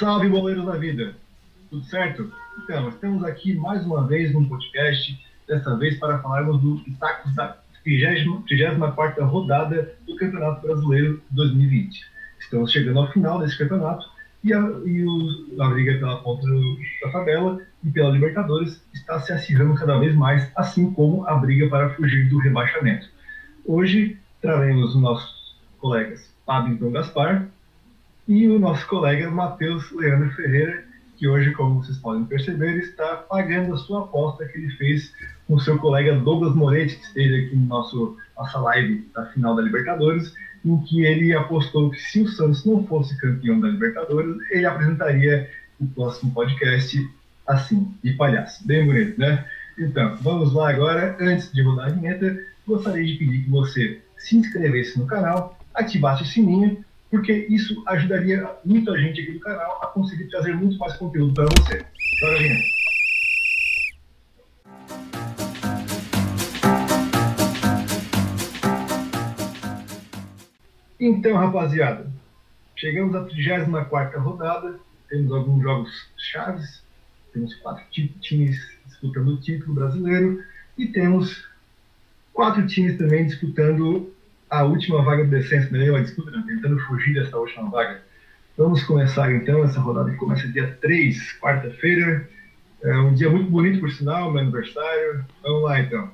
[0.00, 1.14] Salve, boleiros da vida!
[1.68, 2.32] Tudo certo?
[2.64, 5.14] Então, estamos aqui mais uma vez num podcast,
[5.46, 12.00] dessa vez para falarmos do Itacos da 34 rodada do Campeonato Brasileiro 2020.
[12.38, 14.06] Estamos chegando ao final desse campeonato
[14.42, 15.04] e a, e
[15.60, 16.46] a briga pela ponta
[17.04, 21.68] da tabela e pela Libertadores está se acirrando cada vez mais, assim como a briga
[21.68, 23.06] para fugir do rebaixamento.
[23.66, 27.50] Hoje traremos os nossos colegas Paddington Gaspar
[28.30, 30.84] e o nosso colega Matheus Leandro Ferreira,
[31.16, 35.12] que hoje, como vocês podem perceber, está pagando a sua aposta que ele fez
[35.48, 39.56] com o seu colega Douglas Moretti, que esteve aqui no nosso nossa live da final
[39.56, 40.32] da Libertadores,
[40.64, 45.50] em que ele apostou que se o Santos não fosse campeão da Libertadores, ele apresentaria
[45.80, 47.10] o próximo podcast
[47.48, 48.64] assim, de palhaço.
[48.64, 49.44] Bem bonito, né?
[49.76, 51.16] Então, vamos lá agora.
[51.18, 56.22] Antes de rodar a vinheta, gostaria de pedir que você se inscrevesse no canal, ativasse
[56.22, 60.78] o sininho, porque isso ajudaria muito a gente aqui do canal a conseguir trazer muito
[60.78, 61.84] mais conteúdo para você.
[62.20, 62.80] Bora, vinheta.
[71.00, 72.12] Então, rapaziada,
[72.76, 76.84] chegamos à 34 rodada, temos alguns jogos chaves,
[77.32, 77.84] temos quatro
[78.20, 80.44] times disputando o título brasileiro
[80.76, 81.48] e temos
[82.34, 84.14] quatro times também disputando
[84.50, 86.42] a última vaga do descenso, melhor a disputa, né?
[86.46, 88.02] tentando fugir dessa última vaga.
[88.58, 92.28] Vamos começar então essa rodada que começa dia 3, quarta-feira.
[92.82, 95.24] É um dia muito bonito, por sinal, meu aniversário.
[95.42, 96.10] Vamos lá então.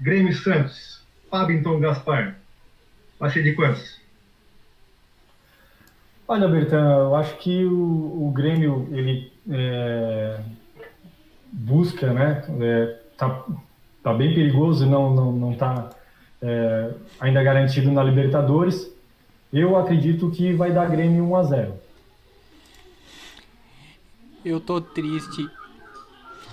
[0.00, 2.36] Grêmio Santos, Fabington Gaspar.
[3.18, 4.00] Vai ser de quantos?
[6.28, 10.40] Olha, Bertan, eu acho que o, o Grêmio ele é,
[11.52, 12.44] busca, né?
[12.60, 13.44] É, tá,
[14.02, 15.90] tá bem perigoso, não não não tá
[16.42, 18.90] é, ainda garantido na Libertadores.
[19.52, 21.74] Eu acredito que vai dar Grêmio 1 a 0.
[24.44, 25.48] Eu tô triste.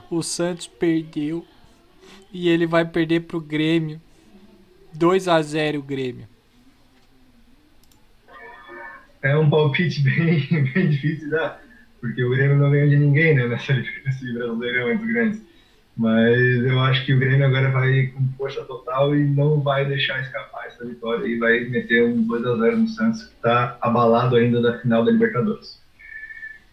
[0.09, 1.45] O Santos perdeu
[2.31, 3.99] e ele vai perder pro Grêmio.
[4.94, 6.27] 2 a 0 o Grêmio
[9.23, 11.63] é um palpite bem, bem difícil de dar,
[12.00, 15.41] porque o Grêmio não ganhou de ninguém né, nessa, nesse Brasileirão entre grandes.
[15.96, 20.22] Mas eu acho que o Grêmio agora vai com força total e não vai deixar
[20.22, 24.80] escapar essa vitória e vai meter um 2x0 no Santos, que está abalado ainda da
[24.80, 25.80] final da Libertadores.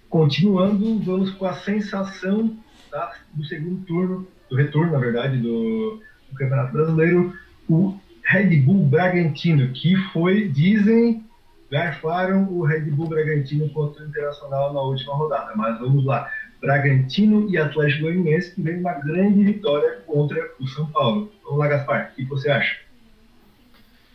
[0.08, 2.56] Continuando, vamos com a sensação
[2.90, 7.34] tá, do segundo turno, do retorno, na verdade, do, do Campeonato Brasileiro,
[7.68, 11.24] o Red Bull Bragantino, que foi, dizem,
[11.70, 15.52] garfaram o Red Bull Bragantino contra o Internacional na última rodada.
[15.54, 16.28] Mas vamos lá.
[16.60, 21.32] Bragantino e Atlético Goianiense que vem uma grande vitória contra o São Paulo.
[21.42, 22.12] Vamos lá, Gaspar.
[22.12, 22.78] O que você acha?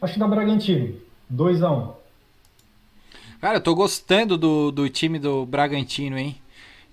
[0.01, 0.95] Acho que dá Bragantino.
[1.29, 1.93] 2 a 1 um.
[3.41, 6.37] Cara, eu tô gostando do, do time do Bragantino, hein?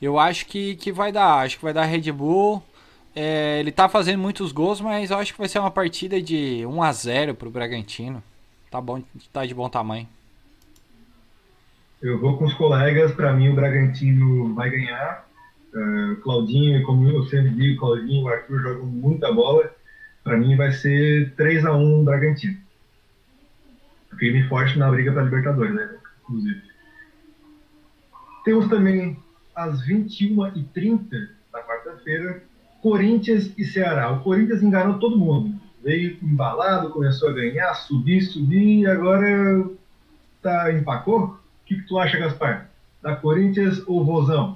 [0.00, 1.44] Eu acho que, que vai dar.
[1.44, 2.62] Acho que vai dar Red Bull.
[3.14, 6.64] É, ele tá fazendo muitos gols, mas eu acho que vai ser uma partida de
[6.66, 8.22] 1 a 0 pro Bragantino.
[8.70, 9.02] Tá bom,
[9.32, 10.08] tá de bom tamanho.
[12.00, 15.28] Eu vou com os colegas, para mim o Bragantino vai ganhar.
[15.74, 19.74] Uh, Claudinho, como eu sempre digo, Claudinho e o Arthur jogam muita bola.
[20.22, 22.58] Para mim vai ser 3 a 1 Bragantino.
[24.18, 25.88] Firme forte na briga para Libertadores, né?
[26.22, 26.62] Inclusive.
[28.44, 29.16] Temos também
[29.54, 32.42] às 21h30 da quarta-feira,
[32.82, 34.10] Corinthians e Ceará.
[34.10, 35.54] O Corinthians enganou todo mundo.
[35.82, 39.68] Veio embalado, começou a ganhar, subir, subir, e agora
[40.42, 41.24] tá empacou?
[41.24, 42.68] O que, que tu acha, Gaspar?
[43.00, 44.54] Da Corinthians ou Vozão?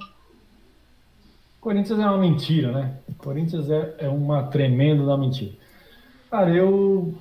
[1.67, 2.93] Corinthians é uma mentira, né?
[3.17, 5.51] Corinthians é, é uma tremenda da mentira.
[6.31, 7.13] Cara, eu.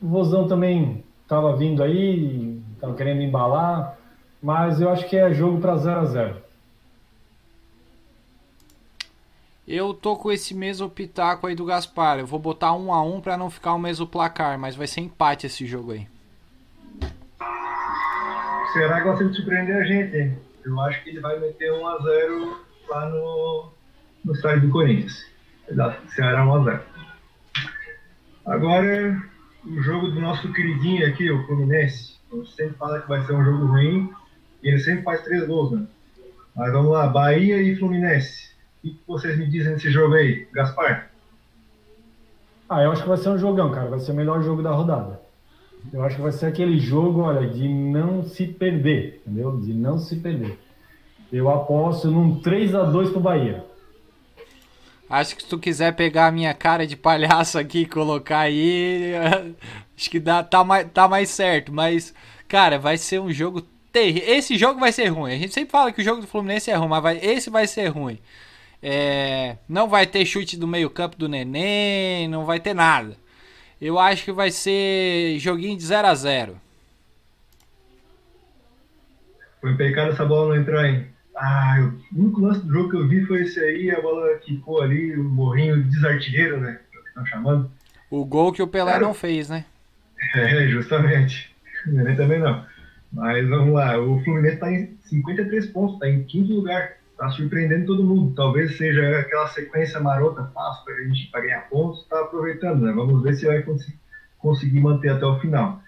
[0.00, 3.98] O Vozão também estava vindo aí, estava querendo embalar,
[4.40, 6.36] mas eu acho que é jogo para 0 a 0
[9.66, 12.20] Eu tô com esse mesmo pitaco aí do Gaspar.
[12.20, 15.00] Eu vou botar um a um para não ficar o mesmo placar, mas vai ser
[15.00, 16.06] empate esse jogo aí.
[18.72, 20.38] Será que de surpreender a gente, hein?
[20.64, 22.56] Eu acho que ele vai meter 1x0
[22.88, 23.72] lá no,
[24.28, 25.26] no estádio do Corinthians.
[26.14, 26.80] Ceará 1x0.
[28.44, 29.22] Agora,
[29.66, 32.18] o jogo do nosso queridinho aqui, o Fluminense.
[32.30, 34.10] A gente sempre fala que vai ser um jogo ruim
[34.62, 35.86] e ele sempre faz três gols, né?
[36.54, 38.50] Mas vamos lá, Bahia e Fluminense.
[38.84, 41.10] O que vocês me dizem desse jogo aí, Gaspar?
[42.68, 43.88] Ah, eu acho que vai ser um jogão, cara.
[43.88, 45.22] Vai ser o melhor jogo da rodada.
[45.90, 49.58] Eu acho que vai ser aquele jogo, olha, de não se perder, entendeu?
[49.58, 50.58] De não se perder.
[51.32, 53.67] Eu aposto num 3 a 2 pro Bahia.
[55.08, 59.12] Acho que se tu quiser pegar a minha cara de palhaço aqui e colocar aí,
[59.96, 61.72] acho que dá, tá, mais, tá mais certo.
[61.72, 62.14] Mas,
[62.46, 63.62] cara, vai ser um jogo
[63.92, 64.28] ter...
[64.28, 65.32] esse jogo vai ser ruim.
[65.32, 67.18] A gente sempre fala que o jogo do Fluminense é ruim, mas vai...
[67.22, 68.18] esse vai ser ruim.
[68.82, 69.56] É...
[69.68, 73.16] Não vai ter chute do meio-campo do Neném, não vai ter nada.
[73.80, 76.60] Eu acho que vai ser joguinho de 0 a 0
[79.60, 81.06] Foi pecado essa bola não entrar, hein?
[81.40, 84.82] Ah, o único lance do jogo que eu vi foi esse aí, a bola ficou
[84.82, 86.80] ali, o morrinho desartilheiro, né?
[86.90, 87.70] Que estão chamando.
[88.10, 89.64] O gol que o Pelé Cara, não fez, né?
[90.34, 91.54] É, justamente.
[91.86, 92.64] O Neném também não.
[93.12, 96.96] Mas vamos lá, o Fluminense está em 53 pontos, está em quinto lugar.
[97.12, 98.34] Está surpreendendo todo mundo.
[98.34, 102.92] Talvez seja aquela sequência marota, fácil para a gente pra ganhar pontos, está aproveitando, né?
[102.92, 103.86] Vamos ver se vai cons
[104.38, 105.80] conseguir manter até o final.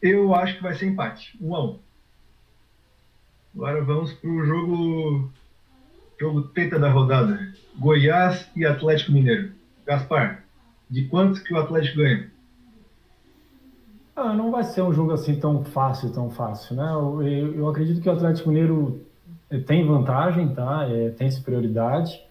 [0.00, 1.78] Eu acho que vai ser empate, 1 um a 1 um.
[3.54, 5.30] Agora vamos para o jogo,
[6.18, 7.52] jogo teta da rodada.
[7.78, 9.52] Goiás e Atlético Mineiro.
[9.86, 10.44] Gaspar,
[10.88, 12.30] de quantos que o Atlético ganha?
[14.16, 16.92] Ah, não vai ser um jogo assim tão fácil, tão fácil, né?
[16.92, 19.00] Eu, eu, eu acredito que o Atlético Mineiro
[19.50, 20.86] eh, tem vantagem, tá?
[20.88, 22.22] É, tem superioridade,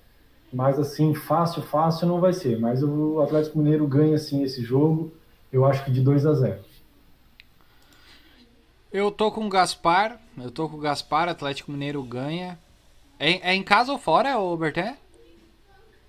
[0.51, 2.59] mas assim, fácil, fácil não vai ser.
[2.59, 5.11] Mas o Atlético Mineiro ganha sim esse jogo,
[5.53, 6.70] eu acho que de 2 a 0.
[8.91, 10.19] Eu tô com o Gaspar.
[10.37, 12.59] Eu tô com o Gaspar, Atlético Mineiro ganha.
[13.17, 14.97] É, é em casa ou fora, Berté?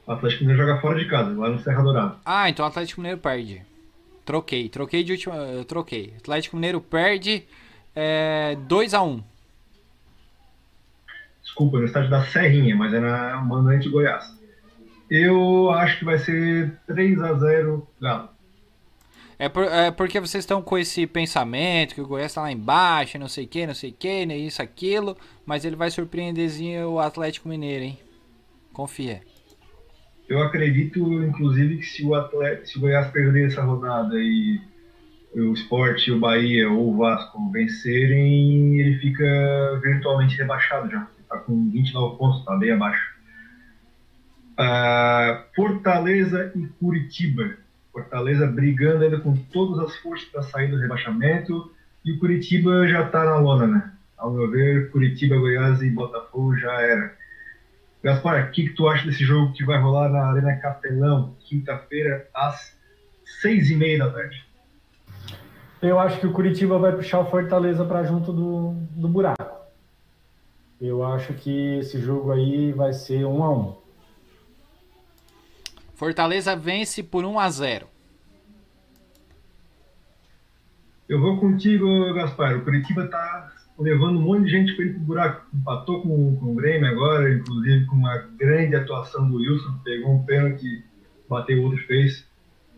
[0.07, 2.17] O Atlético Mineiro joga fora de casa, lá no Serra Dourada.
[2.25, 3.63] Ah, então o Atlético Mineiro perde.
[4.25, 5.37] Troquei, troquei de última.
[5.37, 6.15] Eu troquei.
[6.17, 7.45] Atlético Mineiro perde
[7.95, 9.07] é, 2x1.
[9.07, 9.23] Um.
[11.43, 14.25] Desculpa, no estádio da Serrinha, mas é na Mandante Goiás.
[15.09, 18.32] Eu acho que vai ser 3x0 Galo.
[19.43, 23.19] É, por, é, porque vocês estão com esse pensamento que o Goiás está lá embaixo,
[23.19, 26.91] não sei o que, não sei o que, né, isso, aquilo, mas ele vai surpreenderzinho
[26.91, 27.99] o Atlético Mineiro, hein?
[28.73, 29.21] Confia.
[30.29, 34.61] Eu acredito, inclusive, que se o, Atlético, se o Goiás perder essa rodada e
[35.35, 41.09] o Sport, o Bahia ou o Vasco vencerem, ele fica virtualmente rebaixado já.
[41.21, 43.11] Está com 29 pontos, está bem abaixo.
[44.53, 47.57] Uh, Fortaleza e Curitiba.
[47.93, 51.71] Fortaleza brigando ainda com todas as forças para sair do rebaixamento.
[52.05, 53.93] E o Curitiba já está na lona, né?
[54.17, 57.15] Ao meu ver, Curitiba, Goiás e Botafogo já era.
[58.03, 62.27] Gaspar, o que, que tu acha desse jogo que vai rolar na Arena Capelão, quinta-feira,
[62.35, 62.77] às
[63.41, 64.45] seis e meia da tarde?
[65.81, 69.63] Eu acho que o Curitiba vai puxar o Fortaleza para junto do, do buraco.
[70.81, 73.82] Eu acho que esse jogo aí vai ser um a um.
[75.95, 77.87] Fortaleza vence por 1 a 0.
[81.09, 82.57] Eu vou contigo, Gaspar.
[82.57, 85.47] O Curitiba tá levando um monte de gente para ele pro buraco.
[85.55, 89.79] Empatou com, com o Grêmio agora, inclusive com uma grande atuação do Wilson.
[89.85, 90.85] Pegou um pênalti,
[91.29, 92.27] bateu outro fez.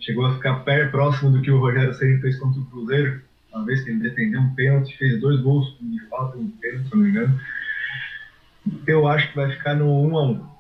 [0.00, 3.22] Chegou a ficar perto, próximo do que o Rogério Ceni fez contra o Cruzeiro.
[3.52, 6.94] Uma vez que ele defendeu um pênalti, fez dois gols de falta, um pênalti, se
[6.94, 7.40] não me engano.
[8.86, 10.53] Eu acho que vai ficar no 1 a 1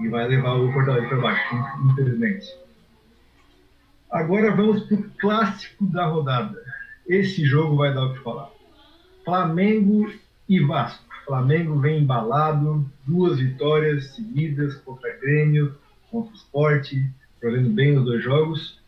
[0.00, 1.54] e vai levar o Fortaleza para baixo,
[1.90, 2.46] infelizmente.
[4.10, 6.60] Agora vamos para o clássico da rodada.
[7.06, 8.50] Esse jogo vai dar o que falar.
[9.24, 10.10] Flamengo
[10.48, 11.04] e Vasco.
[11.26, 15.76] Flamengo vem embalado, duas vitórias seguidas contra Grêmio,
[16.10, 16.92] contra o Sport,
[17.40, 18.80] jogando bem os dois jogos.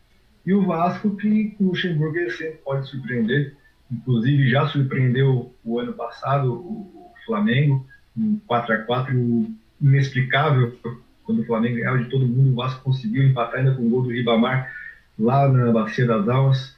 [0.45, 3.55] E o Vasco, que o Luxemburgo sempre pode surpreender,
[3.89, 7.85] inclusive já surpreendeu o ano passado o Flamengo,
[8.17, 9.47] um 4 a 4
[9.81, 10.77] inexplicável
[11.23, 14.03] quando o Flamengo ganhava de todo mundo, o Vasco conseguiu empatar ainda com o gol
[14.03, 14.71] do Ribamar
[15.17, 16.75] lá na Bacia das Almas.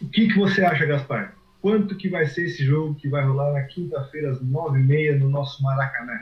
[0.00, 1.34] O que, que você acha, Gaspar?
[1.60, 5.18] Quanto que vai ser esse jogo que vai rolar na quinta-feira às nove e meia
[5.18, 6.20] no nosso Maracanã?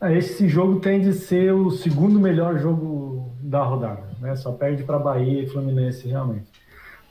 [0.00, 4.36] Ah, esse jogo tem de ser o segundo melhor jogo da rodada, né?
[4.36, 6.46] Só perde para Bahia e Fluminense realmente.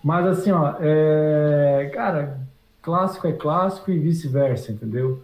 [0.04, 1.89] Mas assim, ó, é...
[1.94, 2.39] cara,
[2.82, 5.24] clássico é clássico e vice-versa, entendeu?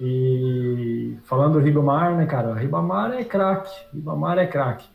[0.00, 2.50] E falando do Ribamar, né, cara?
[2.50, 3.74] O Ribamar é craque.
[3.92, 4.86] Ribamar é craque.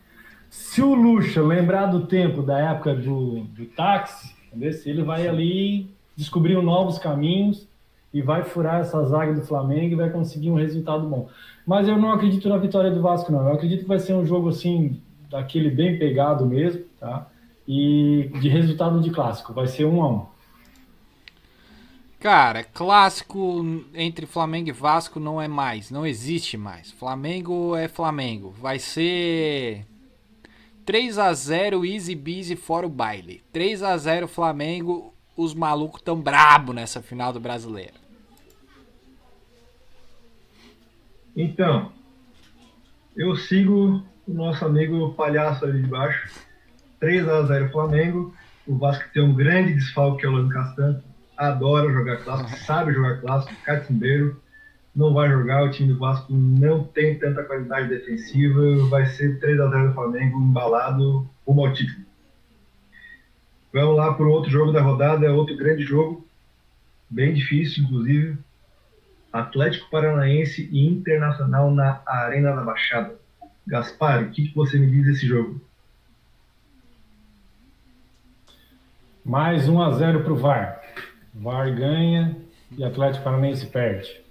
[0.49, 4.71] Se o Lucha lembrar do tempo da época do, do táxi, entendeu?
[4.71, 7.67] Se ele vai ali descobrir novos caminhos
[8.13, 11.27] e vai furar essa zaga do Flamengo e vai conseguir um resultado bom.
[11.65, 13.47] Mas eu não acredito na vitória do Vasco, não.
[13.47, 17.27] Eu acredito que vai ser um jogo assim, daquele bem pegado mesmo, tá?
[17.67, 19.53] E de resultado de clássico.
[19.53, 20.32] Vai ser um a um.
[22.23, 26.89] Cara, clássico entre Flamengo e Vasco não é mais, não existe mais.
[26.89, 28.49] Flamengo é Flamengo.
[28.51, 29.85] Vai ser
[30.85, 33.43] 3 a 0 easy busy fora o baile.
[33.51, 37.95] 3 a 0 Flamengo, os malucos tão brabo nessa final do Brasileiro.
[41.35, 41.91] Então,
[43.17, 46.39] eu sigo o nosso amigo palhaço ali de baixo.
[47.01, 48.33] 3 a 0 Flamengo.
[48.65, 51.03] O Vasco tem um grande desfalque que é o Lando Castan.
[51.35, 54.41] Adora jogar clássico, sabe jogar clássico, catimbeiro.
[54.95, 58.61] Não vai jogar, o time do Vasco não tem tanta qualidade defensiva.
[58.89, 62.05] Vai ser 3x0 do Flamengo, embalado rumo ao título.
[63.73, 66.23] Vamos lá para o outro jogo da rodada, outro grande jogo,
[67.09, 68.37] bem difícil, inclusive.
[69.31, 73.15] Atlético Paranaense e Internacional na Arena da Baixada.
[73.65, 75.59] Gaspar, o que, que você me diz desse jogo?
[79.25, 80.82] Mais 1 a 0 para o VAR.
[81.33, 82.37] VAR ganha
[82.77, 84.21] e Atlético Paranaense perde.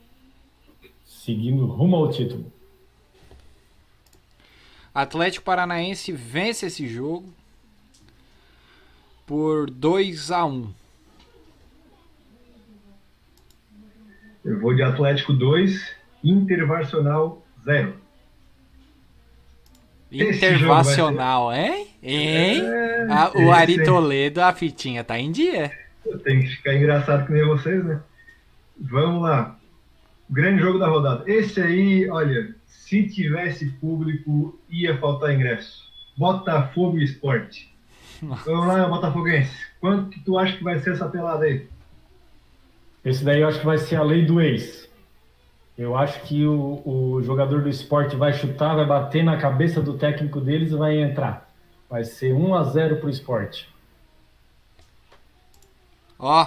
[1.05, 2.53] Seguindo rumo ao título.
[4.95, 7.33] Atlético Paranaense vence esse jogo
[9.27, 10.75] por 2 a 1.
[14.45, 17.97] Eu vou de Atlético 2, Intervacional 0.
[20.11, 21.87] Intervacional, hein?
[22.03, 22.61] Hein?
[22.63, 25.73] É, a, o Ari Toledo, a fitinha tá em dia.
[26.25, 28.01] Tem que ficar engraçado que nem vocês, né?
[28.81, 29.59] Vamos lá.
[30.29, 31.25] Grande jogo da rodada.
[31.31, 35.83] Esse aí, olha, se tivesse público, ia faltar ingresso.
[36.17, 37.73] Botafogo Esporte.
[38.21, 39.67] Vamos lá, Botafoguense.
[39.81, 41.67] Quanto que tu acha que vai ser essa pelada aí?
[43.05, 44.89] Esse daí eu acho que vai ser a lei do ex.
[45.77, 49.99] Eu acho que o, o jogador do esporte vai chutar, vai bater na cabeça do
[49.99, 51.51] técnico deles e vai entrar.
[51.91, 53.72] Vai ser 1 a 0 pro esporte.
[56.23, 56.47] Ó.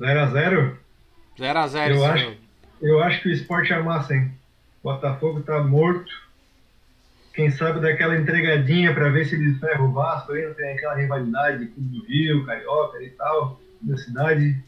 [0.00, 0.78] 0 a 0
[1.38, 2.36] 0 a 0 eu acho,
[2.82, 4.32] eu acho que o esporte amassa, hein?
[4.82, 6.12] Botafogo tá morto.
[7.32, 10.94] Quem sabe daquela entregadinha para ver se eles ferram o Vasco aí, não tem aquela
[10.94, 14.60] rivalidade de Clube do Rio, Carioca e tal, da cidade.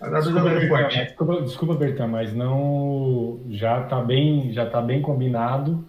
[0.00, 5.86] Desculpa, Bertão, desculpa, desculpa, Bertão, mas não já tá bem, já tá bem combinado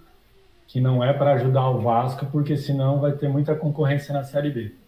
[0.67, 4.49] que não é para ajudar o Vasco, porque senão vai ter muita concorrência na Série
[4.49, 4.82] B.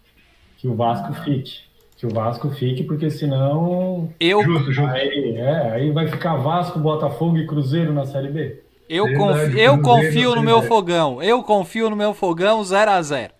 [0.56, 1.24] Que o Vasco ah.
[1.24, 1.60] fique,
[1.96, 4.90] que o Vasco fique, porque senão eu justo, justo.
[4.90, 8.62] Aí, é, aí vai ficar Vasco, Botafogo e Cruzeiro na Série B.
[8.88, 11.22] Eu confio, eu confio no meu fogão.
[11.22, 13.32] Eu confio no meu fogão 0 a 0.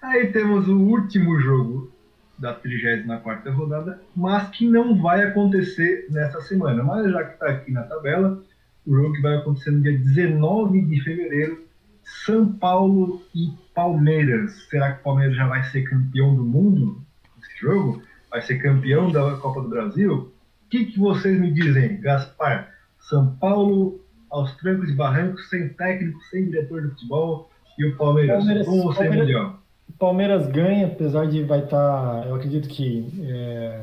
[0.00, 1.92] Aí temos o último jogo
[2.38, 6.84] da 34 rodada, mas que não vai acontecer nessa semana.
[6.84, 8.40] Mas já que está aqui na tabela,
[8.86, 11.64] o jogo que vai acontecer no dia 19 de fevereiro,
[12.24, 14.66] São Paulo e Palmeiras.
[14.68, 17.00] Será que o Palmeiras já vai ser campeão do mundo
[17.36, 18.02] nesse jogo?
[18.30, 20.32] Vai ser campeão da Copa do Brasil?
[20.66, 22.70] O que, que vocês me dizem, Gaspar?
[23.00, 24.00] São Paulo
[24.30, 28.98] aos trancos e barrancos, sem técnico, sem diretor de futebol, e o Palmeiras, Palmeiras você
[28.98, 29.58] Palmeiras, melhor?
[29.88, 33.80] O Palmeiras ganha, apesar de vai estar, tá, eu acredito que é,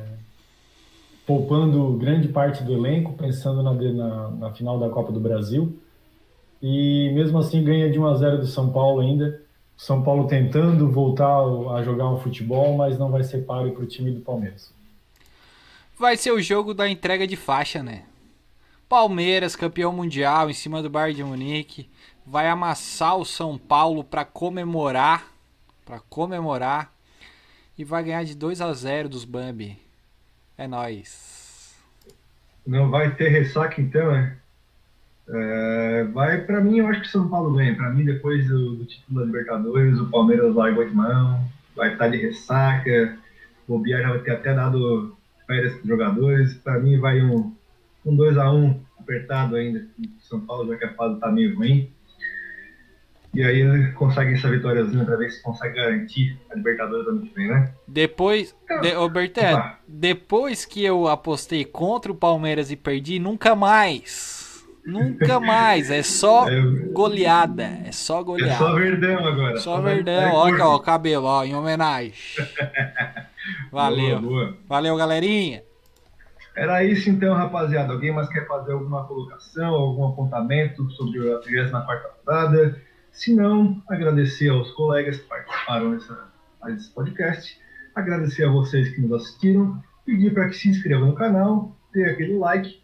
[1.26, 5.80] poupando grande parte do elenco, pensando na, na, na, final da Copa do Brasil.
[6.62, 9.42] E mesmo assim ganha de 1 a 0 do São Paulo ainda.
[9.78, 11.42] São Paulo tentando voltar
[11.76, 14.74] a jogar um futebol, mas não vai ser páreo para o time do Palmeiras.
[16.00, 18.04] Vai ser o jogo da entrega de faixa, né?
[18.88, 21.90] Palmeiras, campeão mundial, em cima do Bayern de Munique,
[22.26, 25.36] vai amassar o São Paulo para comemorar
[25.86, 26.92] para comemorar
[27.78, 29.80] e vai ganhar de 2 a 0 dos Bambi.
[30.58, 31.76] É nós.
[32.66, 34.38] Não vai ter ressaca então, né?
[35.28, 37.76] É, vai para mim, eu acho que São Paulo ganha.
[37.76, 41.44] Para mim, depois do, do, título da Libertadores, o Palmeiras largou de mão,
[41.76, 43.18] vai estar de ressaca.
[43.68, 45.16] O Bia já vai ter até dado
[45.48, 46.54] férias para os jogadores.
[46.56, 47.54] Para mim, vai um,
[48.06, 49.86] um 2 a 1 apertado ainda.
[50.20, 51.90] São Paulo já que a fase está meio ruim.
[53.34, 57.34] E aí ele consegue essa vitóriazinha pra ver se consegue garantir a Libertadores ano que
[57.34, 57.74] vem, né?
[57.86, 58.94] Depois, então, de,
[59.86, 64.45] depois que eu apostei contra o Palmeiras e perdi, nunca mais.
[64.86, 65.90] Nunca mais.
[65.90, 66.62] É só é,
[66.92, 67.64] goleada.
[67.86, 68.54] É só goleada.
[68.54, 69.58] É só verdão agora.
[69.58, 70.34] Só verdão.
[70.34, 72.14] Olha ó, o cabelo, ó, em homenagem.
[73.72, 74.22] Valeu.
[74.22, 74.58] Boa, boa.
[74.68, 75.64] Valeu, galerinha.
[76.56, 77.92] Era isso então, rapaziada.
[77.92, 82.82] Alguém mais quer fazer alguma colocação, algum apontamento sobre a 34 rodada?
[83.12, 86.28] Se não, agradecer aos colegas que participaram dessa,
[86.66, 87.60] desse podcast,
[87.94, 92.38] agradecer a vocês que nos assistiram, pedir para que se inscrevam no canal, dê aquele
[92.38, 92.82] like,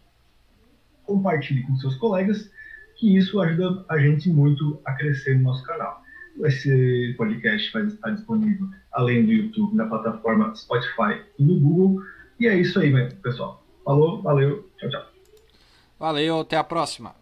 [1.04, 2.50] compartilhe com seus colegas,
[2.96, 6.02] que isso ajuda a gente muito a crescer no nosso canal.
[6.44, 12.02] Esse podcast vai estar disponível além do YouTube na plataforma Spotify e no Google.
[12.38, 12.92] E é isso aí,
[13.22, 13.62] pessoal.
[13.84, 15.06] Falou, valeu, tchau, tchau.
[15.98, 17.21] Valeu, até a próxima.